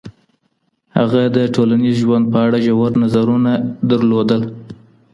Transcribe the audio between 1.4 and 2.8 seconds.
ټولنیز ژوند په اړه